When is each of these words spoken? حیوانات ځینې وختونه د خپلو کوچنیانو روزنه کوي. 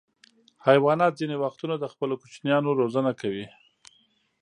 حیوانات 0.67 1.13
ځینې 1.19 1.35
وختونه 1.43 1.75
د 1.79 1.85
خپلو 1.93 2.13
کوچنیانو 2.21 2.69
روزنه 2.79 3.11
کوي. 3.21 3.45